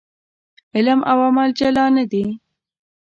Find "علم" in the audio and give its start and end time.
0.75-0.99